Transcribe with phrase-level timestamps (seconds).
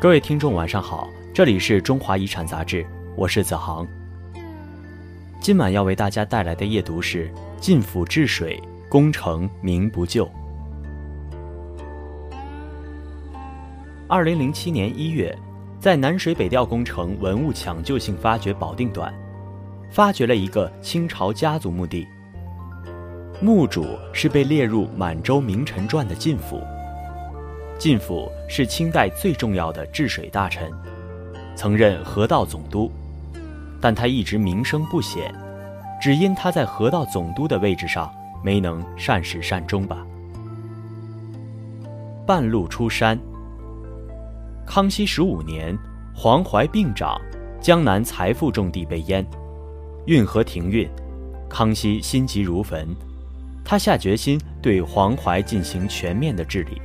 [0.00, 3.86] 各位听众，晚上好，这里是中华遗产杂志，我是子航。
[5.42, 7.28] 今晚要为大家带来的夜读是
[7.60, 8.58] 《晋府治水
[8.88, 10.24] 工程名不就》。
[14.08, 15.38] 二零零七年一月，
[15.78, 19.12] 在南水北调工程文物抢救性发掘保定段，
[19.90, 22.08] 发掘了一个清朝家族墓地。
[23.42, 26.58] 墓主是被列入《满洲名臣传》的晋府。
[27.80, 30.70] 晋府是清代最重要的治水大臣，
[31.56, 32.92] 曾任河道总督，
[33.80, 35.34] 但他一直名声不显，
[35.98, 38.12] 只因他在河道总督的位置上
[38.44, 40.06] 没能善始善终吧。
[42.26, 43.18] 半路出山。
[44.66, 45.74] 康熙十五年，
[46.14, 47.18] 黄淮病长，
[47.62, 49.26] 江南财富重地被淹，
[50.04, 50.86] 运河停运，
[51.48, 52.86] 康熙心急如焚，
[53.64, 56.78] 他下决心对黄淮进行全面的治理。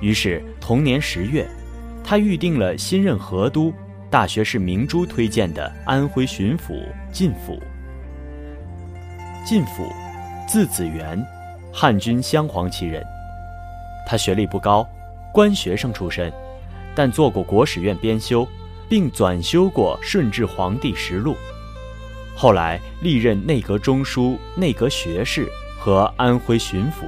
[0.00, 1.48] 于是，同年十月，
[2.04, 3.72] 他预定了新任河都、
[4.10, 7.58] 大学士明珠推荐的安徽巡抚靳辅。
[9.46, 9.90] 靳辅，
[10.46, 11.24] 字子元，
[11.72, 13.02] 汉军镶黄旗人。
[14.06, 14.86] 他学历不高，
[15.32, 16.32] 官学生出身，
[16.94, 18.46] 但做过国史院编修，
[18.88, 21.32] 并转修过《顺治皇帝实录》。
[22.36, 27.06] 后来历任内阁中书、内阁学士和安徽巡抚，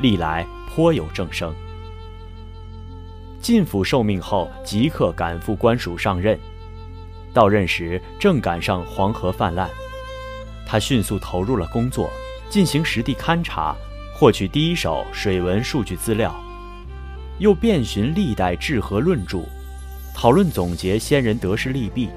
[0.00, 1.54] 历来颇有政声。
[3.40, 6.38] 晋府受命后，即刻赶赴官署上任。
[7.32, 9.68] 到任时正赶上黄河泛滥，
[10.66, 12.10] 他迅速投入了工作，
[12.50, 13.74] 进行实地勘察，
[14.14, 16.34] 获取第一手水文数据资料，
[17.38, 19.40] 又遍寻历代治河论著，
[20.14, 22.10] 讨论总结先人得失利弊，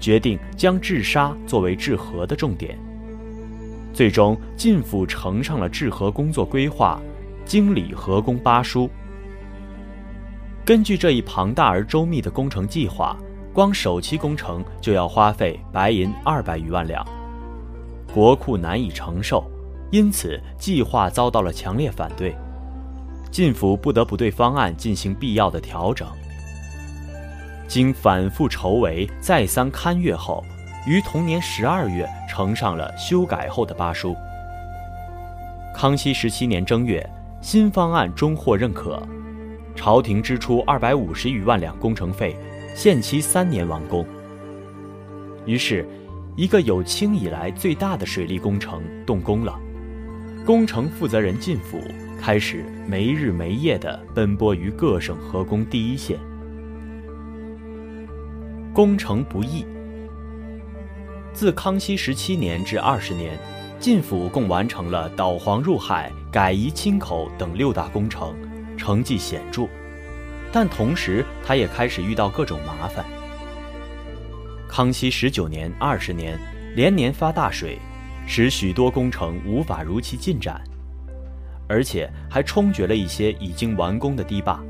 [0.00, 2.78] 决定将治沙作为治河的重点。
[3.92, 7.00] 最终，晋府呈上了治河工作规划，
[7.44, 8.88] 经理河工八书。
[10.64, 13.14] 根据这一庞大而周密的工程计划，
[13.52, 17.06] 光首期工程就要花费白银二百余万两，
[18.14, 19.44] 国库难以承受，
[19.90, 22.34] 因此计划遭到了强烈反对。
[23.30, 26.08] 晋府不得不对方案进行必要的调整。
[27.68, 30.42] 经反复筹帷、再三勘阅后，
[30.86, 34.16] 于同年十二月呈上了修改后的八书。
[35.74, 37.06] 康熙十七年正月，
[37.42, 39.02] 新方案终获认可。
[39.74, 42.36] 朝廷支出二百五十余万两工程费，
[42.74, 44.06] 限期三年完工。
[45.46, 45.86] 于是，
[46.36, 49.58] 一个有清以来最大的水利工程动工了。
[50.44, 51.78] 工程负责人靳辅
[52.20, 56.18] 开始没日没夜地奔波于各省河工第一线。
[58.72, 59.64] 工程不易。
[61.32, 63.38] 自康熙十七年至二十年，
[63.80, 68.34] 靳辅共完成了导黄入海、改移清口等六大工程。
[68.84, 69.66] 成绩显著，
[70.52, 73.02] 但同时他也开始遇到各种麻烦。
[74.68, 76.38] 康熙十九年、二十年
[76.76, 77.78] 连年发大水，
[78.26, 80.60] 使许多工程无法如期进展，
[81.66, 84.62] 而且还冲决了一些已经完工的堤坝。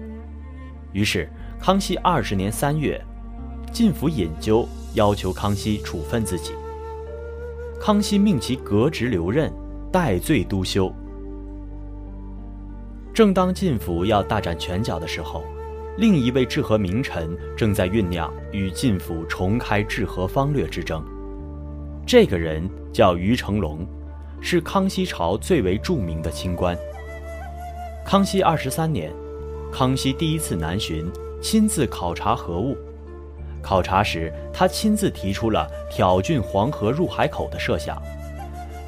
[0.92, 1.28] 于是，
[1.60, 3.04] 康熙二十年三月，
[3.72, 6.52] 进府引咎，要求康熙处分自己。
[7.80, 9.52] 康熙命其革职留任，
[9.90, 10.94] 代罪督修。
[13.14, 15.44] 正当晋府要大展拳脚的时候，
[15.98, 21.00] 另一位治河名臣正在酝酿与晋府重开治河方略之争。
[22.04, 23.86] 这个人叫于成龙，
[24.40, 26.76] 是康熙朝最为著名的清官。
[28.04, 29.12] 康熙二十三年，
[29.72, 31.08] 康熙第一次南巡，
[31.40, 32.76] 亲自考察河务。
[33.62, 37.96] 考察时，他亲自提出了挑浚黄河入海口的设想。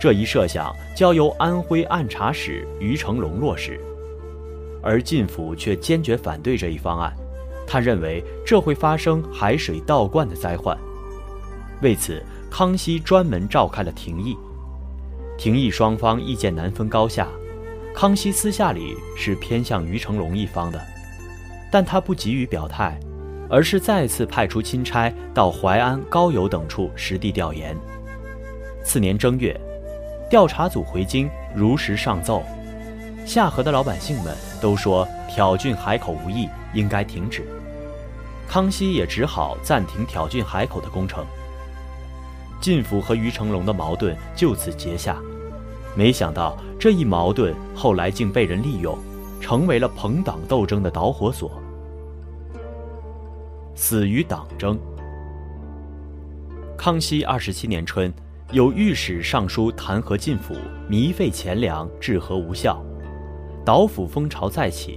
[0.00, 3.80] 这一设想交由安徽按察使于成龙落实。
[4.86, 7.12] 而晋府却坚决反对这一方案，
[7.66, 10.78] 他认为这会发生海水倒灌的灾患。
[11.82, 14.36] 为此，康熙专门召开了廷议。
[15.36, 17.26] 廷议双方意见难分高下，
[17.92, 20.80] 康熙私下里是偏向于成龙一方的，
[21.70, 22.98] 但他不急于表态，
[23.50, 27.76] 而是再次派出钦差到淮安、高邮等处实地调研。
[28.84, 29.58] 次年正月，
[30.30, 32.42] 调查组回京，如实上奏。
[33.26, 37.44] 下河的老百姓们都说挑浚海口无益，应该停止。
[38.48, 41.26] 康熙也只好暂停挑浚海口的工程。
[42.60, 45.16] 靳辅和于成龙的矛盾就此结下。
[45.96, 48.96] 没想到这一矛盾后来竟被人利用，
[49.40, 51.60] 成为了朋党斗争的导火索。
[53.74, 54.78] 死于党争。
[56.78, 58.12] 康熙二十七年春，
[58.52, 60.54] 有御史上书弹劾靳辅
[60.88, 62.80] 糜费钱粮，治河无效。
[63.66, 64.96] 岛府风潮再起，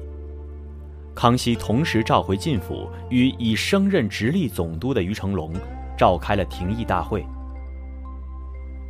[1.15, 5.51] 康熙同时召回靳府与已升任直隶总督的于成龙，
[5.97, 7.25] 召开了廷议大会。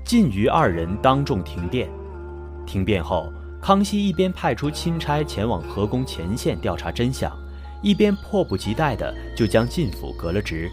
[0.03, 1.89] 靳于二人当众停电。
[2.65, 3.31] 停电后，
[3.61, 7.31] 康熙一边派出钦差前往河工前线调查真相，
[7.81, 10.69] 一边迫不及待地就将靳府革了职。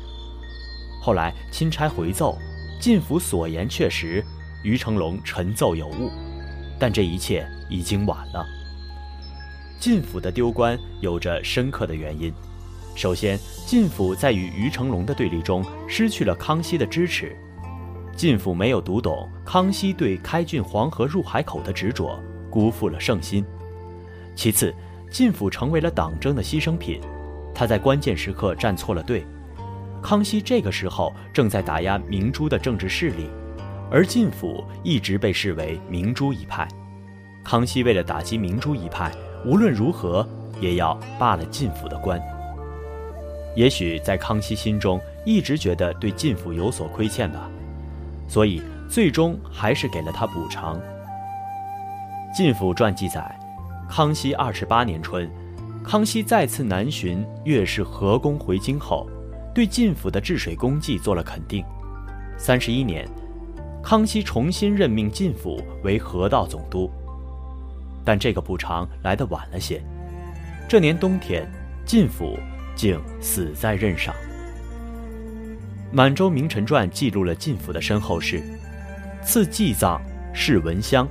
[1.01, 2.37] 后来钦差回奏，
[2.81, 4.21] 靳府所言确实，
[4.65, 6.11] 于成龙陈奏有误，
[6.77, 8.45] 但这一切已经晚了。
[9.79, 12.33] 晋府的丢官有着深刻的原因。
[12.95, 17.37] 首先，晋府在与于成龙的对立中失去了康熙的支持，
[18.17, 22.19] 晋府没有读懂康熙对开郡黄河入海口的执着，
[22.51, 23.45] 辜负了圣心。
[24.35, 24.75] 其次，
[25.11, 27.01] 晋府成为了党争的牺牲品，
[27.55, 29.27] 他在关键时刻站错了队。
[30.03, 33.29] 康熙这个时候正在打压明珠的政治势力，
[33.91, 36.67] 而晋府一直被视为明珠一派。
[37.45, 39.13] 康熙为了打击明珠一派。
[39.45, 40.27] 无论如何，
[40.61, 42.21] 也要罢了晋府的官。
[43.55, 47.51] 也许在康熙心中一直觉得对晋府有所亏欠吧，
[48.29, 50.79] 所以最终还是给了他补偿。
[52.37, 53.35] 《晋府传》记载，
[53.89, 55.31] 康熙二十八年春，
[55.83, 59.09] 康熙再次南巡岳氏河宫回京后，
[59.55, 61.65] 对晋府的治水功绩做了肯定。
[62.37, 63.09] 三十一年，
[63.83, 66.91] 康熙重新任命晋府为河道总督。
[68.07, 69.83] 但这个补偿来得晚了些。
[70.69, 71.45] 这年冬天，
[71.85, 72.39] 晋府
[72.77, 74.15] 竟死在任上。
[75.93, 78.43] 《满洲名臣传》记录了晋府的身后事：
[79.25, 80.01] 赐祭葬
[80.33, 81.07] 谥文襄。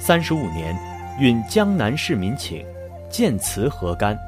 [0.00, 0.76] 三十五年，
[1.20, 2.66] 允江南市民请，
[3.08, 4.18] 建祠河干。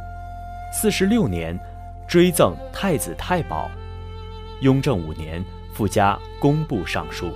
[0.72, 1.58] 四十六年，
[2.06, 3.68] 追赠太子太保。
[4.60, 7.32] 雍正五年，附加工部尚书。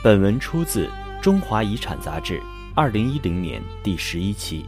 [0.00, 0.86] 本文出自
[1.20, 2.40] 《中华遗产》杂志，
[2.72, 4.64] 二零一零年第十一期，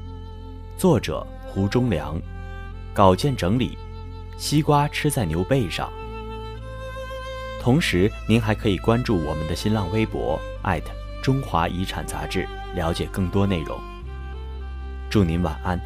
[0.76, 2.20] 作者胡忠良，
[2.92, 3.78] 稿件整理，
[4.36, 5.88] 西瓜吃在牛背上。
[7.62, 10.36] 同时，您还可以关注我们的新浪微博
[11.22, 12.44] 中华遗产杂志，
[12.74, 13.78] 了解更多内容。
[15.08, 15.80] 祝您晚安。